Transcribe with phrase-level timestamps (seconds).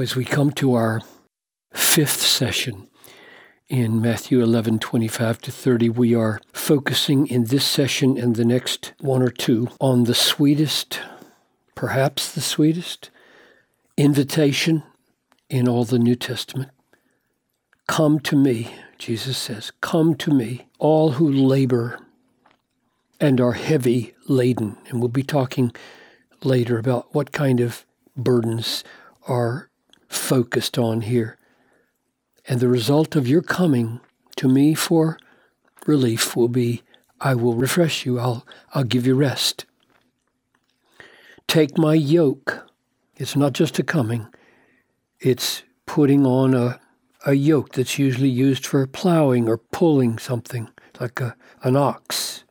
[0.00, 1.02] As we come to our
[1.72, 2.86] fifth session
[3.68, 8.92] in Matthew 11 25 to 30, we are focusing in this session and the next
[9.00, 11.00] one or two on the sweetest,
[11.74, 13.10] perhaps the sweetest,
[13.96, 14.84] invitation
[15.50, 16.70] in all the New Testament.
[17.88, 21.98] Come to me, Jesus says, come to me, all who labor
[23.20, 24.76] and are heavy laden.
[24.88, 25.72] And we'll be talking
[26.44, 27.84] later about what kind of
[28.16, 28.84] burdens
[29.26, 29.67] are
[30.08, 31.36] focused on here.
[32.46, 34.00] And the result of your coming
[34.36, 35.18] to me for
[35.86, 36.82] relief will be
[37.20, 39.66] I will refresh you, I'll, I'll give you rest.
[41.48, 42.66] Take my yoke.
[43.16, 44.28] It's not just a coming,
[45.18, 46.80] it's putting on a,
[47.26, 50.68] a yoke that's usually used for plowing or pulling something,
[51.00, 52.44] like a, an ox.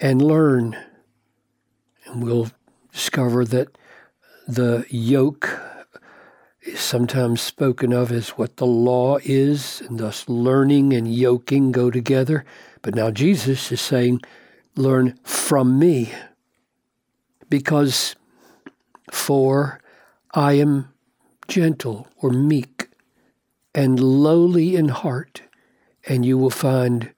[0.00, 0.76] And learn.
[2.06, 2.50] And we'll
[2.92, 3.76] discover that
[4.48, 5.60] the yoke
[6.64, 11.90] is sometimes spoken of as what the law is, and thus learning and yoking go
[11.90, 12.44] together.
[12.82, 14.20] But now Jesus is saying,
[14.76, 16.12] Learn from me,
[17.50, 18.16] because
[19.10, 19.80] for
[20.32, 20.88] I am
[21.48, 22.88] gentle or meek
[23.74, 25.42] and lowly in heart,
[26.06, 27.12] and you will find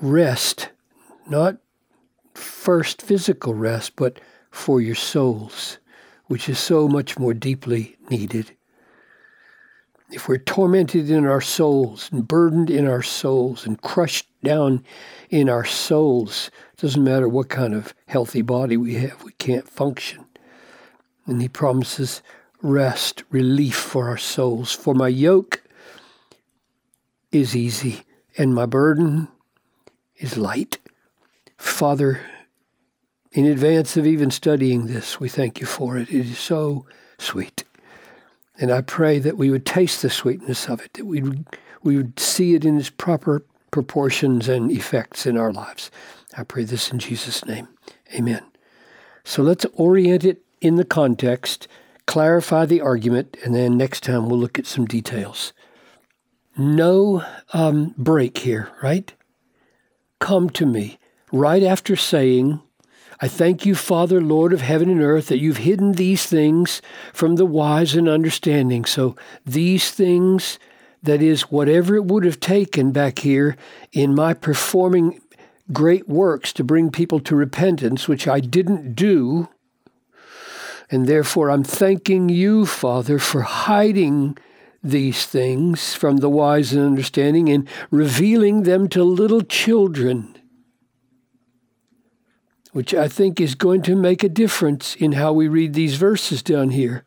[0.00, 0.70] rest,
[1.28, 1.58] not
[2.34, 4.20] first physical rest, but
[4.50, 5.78] for your souls,
[6.26, 8.56] which is so much more deeply needed
[10.12, 14.84] if we're tormented in our souls and burdened in our souls and crushed down
[15.28, 19.68] in our souls, it doesn't matter what kind of healthy body we have, we can't
[19.68, 20.24] function.
[21.26, 22.22] And he promises
[22.62, 24.72] rest, relief for our souls.
[24.72, 25.62] For my yoke
[27.30, 28.02] is easy
[28.36, 29.28] and my burden
[30.16, 30.78] is light.
[31.56, 32.20] Father,
[33.32, 36.08] in advance of even studying this, we thank you for it.
[36.08, 36.86] It is so
[37.18, 37.64] sweet.
[38.60, 41.46] And I pray that we would taste the sweetness of it, that we would,
[41.82, 45.90] we would see it in its proper proportions and effects in our lives.
[46.36, 47.68] I pray this in Jesus' name.
[48.14, 48.42] Amen.
[49.24, 51.68] So let's orient it in the context,
[52.06, 55.54] clarify the argument, and then next time we'll look at some details.
[56.56, 59.12] No um, break here, right?
[60.18, 60.98] Come to me
[61.32, 62.60] right after saying,
[63.22, 66.80] I thank you, Father, Lord of heaven and earth, that you've hidden these things
[67.12, 68.86] from the wise and understanding.
[68.86, 69.14] So
[69.44, 70.58] these things,
[71.02, 73.56] that is, whatever it would have taken back here
[73.92, 75.20] in my performing
[75.70, 79.50] great works to bring people to repentance, which I didn't do.
[80.90, 84.38] And therefore, I'm thanking you, Father, for hiding
[84.82, 90.39] these things from the wise and understanding and revealing them to little children
[92.72, 96.42] which I think is going to make a difference in how we read these verses
[96.42, 97.04] down here.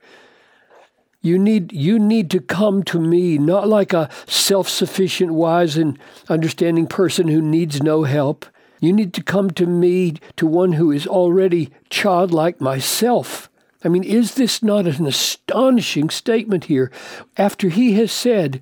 [1.22, 5.98] You need, you need to come to me, not like a self sufficient, wise, and
[6.28, 8.46] understanding person who needs no help.
[8.82, 13.50] You need to come to me, to one who is already childlike myself.
[13.86, 16.92] I mean, is this not an astonishing statement here?
[17.38, 18.62] After he has said,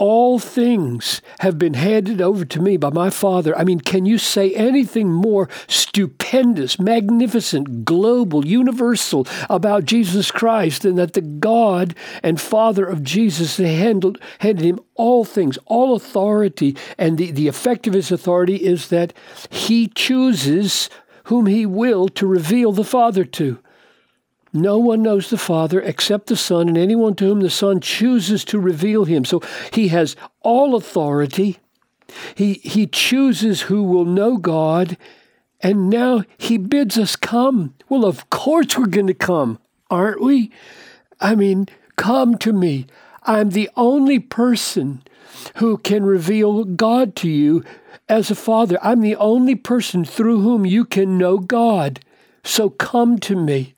[0.00, 3.56] all things have been handed over to me by my Father.
[3.56, 10.96] I mean, can you say anything more stupendous, magnificent, global, universal about Jesus Christ than
[10.96, 17.18] that the God and Father of Jesus handled, handed him all things, all authority, and
[17.18, 19.12] the, the effect of his authority is that
[19.50, 20.88] he chooses
[21.24, 23.58] whom he will to reveal the Father to.
[24.52, 28.44] No one knows the Father except the Son, and anyone to whom the Son chooses
[28.46, 29.24] to reveal him.
[29.24, 29.40] So
[29.72, 31.58] he has all authority.
[32.34, 34.96] He, he chooses who will know God,
[35.60, 37.74] and now he bids us come.
[37.88, 40.50] Well, of course we're going to come, aren't we?
[41.20, 42.86] I mean, come to me.
[43.22, 45.02] I'm the only person
[45.56, 47.62] who can reveal God to you
[48.08, 48.78] as a father.
[48.82, 52.00] I'm the only person through whom you can know God.
[52.42, 53.74] So come to me.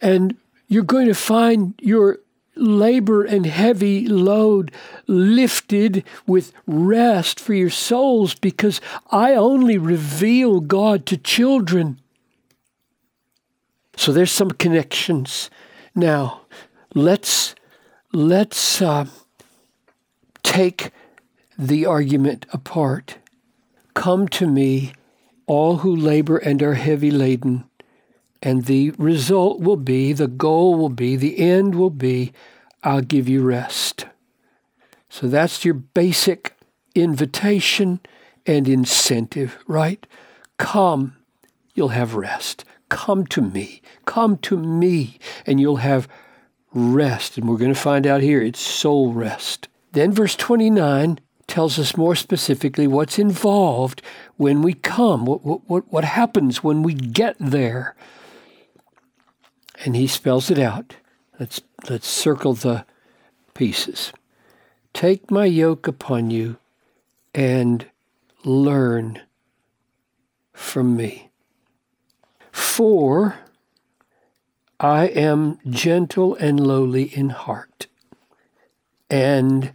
[0.00, 0.36] And
[0.68, 2.18] you're going to find your
[2.54, 4.72] labor and heavy load
[5.06, 8.80] lifted with rest for your souls because
[9.10, 12.00] I only reveal God to children.
[13.96, 15.50] So there's some connections.
[15.94, 16.42] Now,
[16.94, 17.54] let's
[18.12, 19.06] let's uh,
[20.42, 20.92] take
[21.58, 23.18] the argument apart.
[23.94, 24.92] Come to me,
[25.46, 27.64] all who labor and are heavy laden,
[28.42, 32.32] and the result will be, the goal will be, the end will be,
[32.82, 34.06] I'll give you rest.
[35.08, 36.54] So that's your basic
[36.94, 38.00] invitation
[38.46, 40.06] and incentive, right?
[40.58, 41.16] Come,
[41.74, 42.64] you'll have rest.
[42.88, 43.82] Come to me.
[44.06, 46.08] Come to me, and you'll have
[46.72, 47.36] rest.
[47.36, 49.68] And we're going to find out here it's soul rest.
[49.92, 54.02] Then verse 29 tells us more specifically what's involved
[54.36, 57.96] when we come, what, what, what happens when we get there.
[59.84, 60.96] And he spells it out.
[61.38, 62.84] Let's, let's circle the
[63.54, 64.12] pieces.
[64.92, 66.56] Take my yoke upon you
[67.34, 67.86] and
[68.44, 69.20] learn
[70.52, 71.30] from me.
[72.50, 73.38] For
[74.80, 77.88] I am gentle and lowly in heart,
[79.10, 79.72] and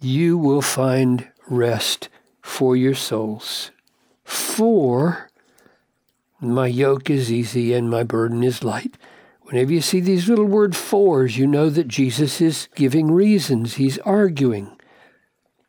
[0.00, 2.08] you will find rest
[2.40, 3.70] for your souls.
[4.24, 5.25] For
[6.40, 8.96] my yoke is easy and my burden is light.
[9.42, 13.74] Whenever you see these little word fors, you know that Jesus is giving reasons.
[13.74, 14.76] He's arguing.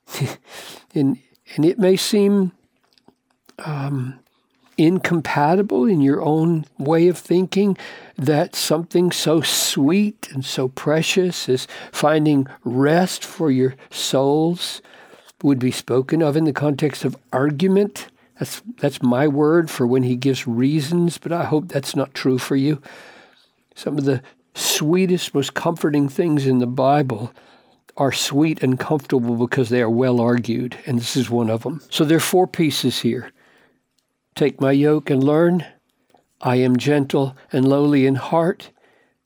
[0.95, 1.19] and,
[1.55, 2.53] and it may seem
[3.59, 4.19] um,
[4.77, 7.77] incompatible in your own way of thinking
[8.17, 14.81] that something so sweet and so precious as finding rest for your souls
[15.43, 18.07] would be spoken of in the context of argument.
[18.39, 22.37] That's, that's my word for when he gives reasons, but I hope that's not true
[22.37, 22.81] for you.
[23.75, 24.21] Some of the
[24.53, 27.33] sweetest, most comforting things in the Bible
[27.95, 31.81] are sweet and comfortable because they are well argued, and this is one of them.
[31.89, 33.31] So there are four pieces here.
[34.35, 35.65] Take my yoke and learn.
[36.41, 38.69] I am gentle and lowly in heart.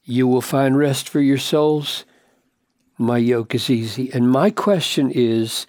[0.04, 2.06] You will find rest for your souls.
[2.98, 4.10] My yoke is easy.
[4.14, 5.68] And my question is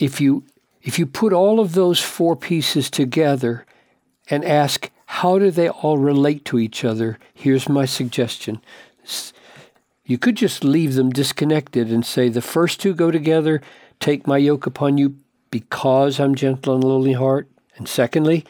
[0.00, 0.44] if you
[0.88, 3.66] if you put all of those four pieces together
[4.30, 7.18] and ask how do they all relate to each other?
[7.34, 8.62] Here's my suggestion.
[10.06, 13.60] You could just leave them disconnected and say the first two go together,
[14.00, 15.18] take my yoke upon you
[15.50, 17.50] because I'm gentle and lowly heart.
[17.76, 18.46] And secondly,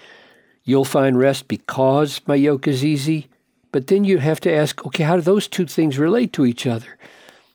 [0.63, 3.27] you'll find rest because my yoke is easy.
[3.73, 6.69] But then you have to ask, okay, how do those two things relate to each
[6.69, 6.99] other?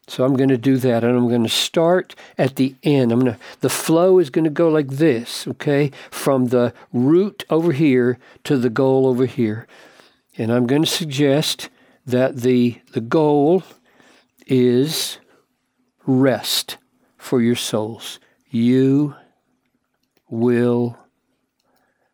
[0.08, 3.12] So I'm going to do that, and I'm going to start at the end.
[3.12, 3.40] I'm going to.
[3.62, 8.58] The flow is going to go like this, okay, from the root over here to
[8.58, 9.66] the goal over here,
[10.38, 11.70] and I'm going to suggest
[12.06, 13.64] that the the goal
[14.46, 15.20] is
[16.06, 16.78] rest
[17.18, 18.20] for your souls.
[18.50, 19.16] You
[20.30, 20.98] will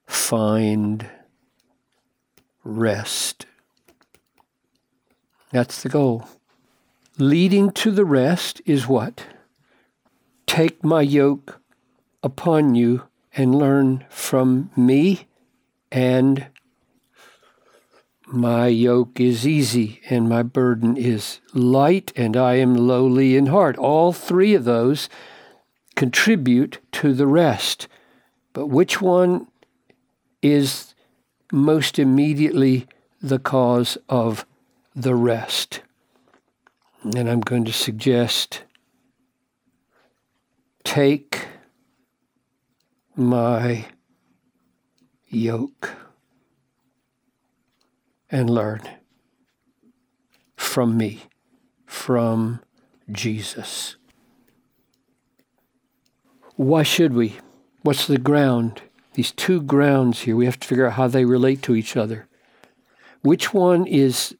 [0.05, 1.09] find
[2.63, 3.47] rest.
[5.51, 6.27] That's the goal.
[7.21, 9.25] Leading to the rest is what?
[10.47, 11.59] Take my yoke
[12.23, 13.03] upon you
[13.35, 15.27] and learn from me,
[15.91, 16.47] and
[18.25, 23.77] my yoke is easy and my burden is light, and I am lowly in heart.
[23.77, 25.09] All three of those
[25.97, 27.89] contribute to the rest.
[28.53, 29.47] But which one
[30.41, 30.95] is
[31.51, 32.87] most immediately
[33.21, 34.45] the cause of
[34.95, 35.81] the rest?
[37.03, 38.63] And I'm going to suggest
[40.83, 41.47] take
[43.15, 43.85] my
[45.27, 45.91] yoke
[48.29, 48.81] and learn
[50.55, 51.23] from me,
[51.85, 52.61] from
[53.11, 53.95] Jesus.
[56.55, 57.37] Why should we?
[57.81, 58.81] What's the ground?
[59.13, 62.27] These two grounds here, we have to figure out how they relate to each other.
[63.21, 64.35] Which one is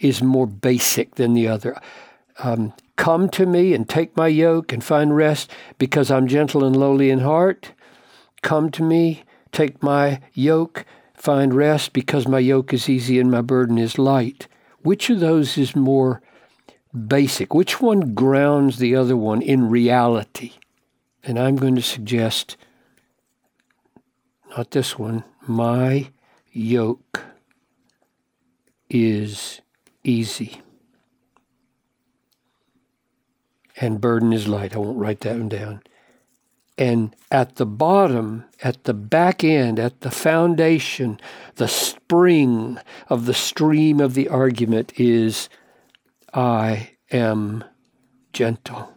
[0.00, 1.80] is more basic than the other.
[2.38, 6.76] Um, Come to me and take my yoke and find rest because I'm gentle and
[6.76, 7.72] lowly in heart.
[8.42, 13.40] Come to me, take my yoke, find rest because my yoke is easy and my
[13.40, 14.48] burden is light.
[14.82, 16.20] Which of those is more
[16.92, 17.54] basic?
[17.54, 20.52] Which one grounds the other one in reality?
[21.24, 22.58] And I'm going to suggest
[24.54, 25.24] not this one.
[25.48, 26.10] My
[26.52, 27.22] yoke
[28.90, 29.62] is
[30.04, 30.60] easy.
[33.76, 34.74] And burden is light.
[34.74, 35.82] I won't write that one down.
[36.76, 41.20] And at the bottom, at the back end, at the foundation,
[41.56, 42.78] the spring
[43.08, 45.48] of the stream of the argument is
[46.32, 47.64] I am
[48.32, 48.92] gentle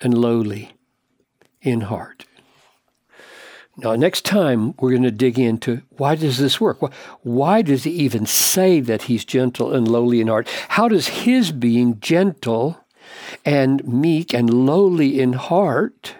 [0.00, 0.72] and lowly
[1.60, 2.24] in heart.
[3.80, 6.78] Now, next time we're going to dig into why does this work?
[7.22, 10.48] Why does he even say that he's gentle and lowly in heart?
[10.70, 12.84] How does his being gentle
[13.44, 16.16] and meek and lowly in heart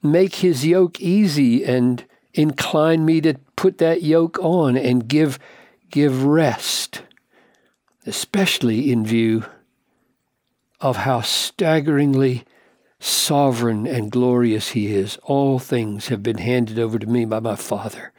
[0.00, 2.04] make his yoke easy and
[2.34, 5.40] incline me to put that yoke on and give
[5.90, 7.02] give rest,
[8.06, 9.44] especially in view
[10.80, 12.44] of how staggeringly
[13.00, 15.16] sovereign and glorious He is.
[15.22, 18.12] All things have been handed over to me by my Father.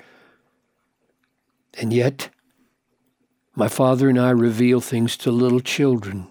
[1.80, 2.30] And yet,
[3.56, 6.30] My Father and I reveal things to little children.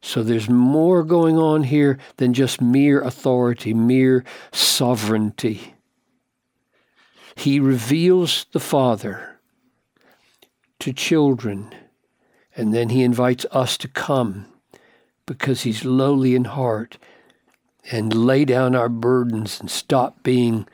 [0.00, 5.74] So there's more going on here than just mere authority, mere sovereignty.
[7.34, 9.40] He reveals the Father
[10.78, 11.74] to children,
[12.54, 14.46] and then he invites us to come
[15.26, 16.98] because he's lowly in heart
[17.90, 20.66] and lay down our burdens and stop being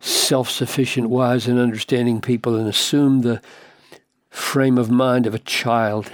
[0.00, 3.40] self sufficient, wise, and understanding people and assume the
[4.30, 6.10] frame of mind of a child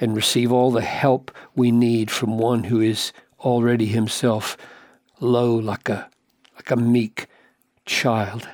[0.00, 4.56] and receive all the help we need from one who is already himself
[5.20, 6.10] low like a
[6.56, 7.26] like a meek
[7.86, 8.48] child.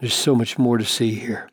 [0.00, 1.48] There's so much more to see here.